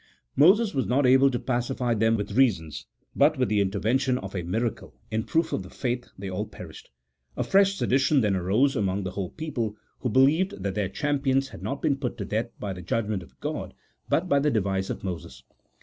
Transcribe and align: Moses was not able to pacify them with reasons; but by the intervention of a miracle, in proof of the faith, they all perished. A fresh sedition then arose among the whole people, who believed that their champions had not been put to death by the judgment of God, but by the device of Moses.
Moses 0.35 0.73
was 0.73 0.87
not 0.87 1.05
able 1.05 1.29
to 1.29 1.37
pacify 1.37 1.93
them 1.93 2.17
with 2.17 2.31
reasons; 2.31 2.87
but 3.15 3.37
by 3.37 3.45
the 3.45 3.61
intervention 3.61 4.17
of 4.17 4.33
a 4.35 4.41
miracle, 4.41 4.95
in 5.11 5.21
proof 5.25 5.53
of 5.53 5.61
the 5.61 5.69
faith, 5.69 6.07
they 6.17 6.27
all 6.27 6.47
perished. 6.47 6.89
A 7.37 7.43
fresh 7.43 7.75
sedition 7.77 8.21
then 8.21 8.35
arose 8.35 8.75
among 8.75 9.03
the 9.03 9.11
whole 9.11 9.29
people, 9.29 9.75
who 9.99 10.09
believed 10.09 10.63
that 10.63 10.73
their 10.73 10.89
champions 10.89 11.49
had 11.49 11.61
not 11.61 11.83
been 11.83 11.97
put 11.97 12.17
to 12.17 12.25
death 12.25 12.49
by 12.59 12.73
the 12.73 12.81
judgment 12.81 13.21
of 13.21 13.39
God, 13.41 13.75
but 14.09 14.27
by 14.27 14.39
the 14.39 14.49
device 14.49 14.89
of 14.89 15.03
Moses. 15.03 15.43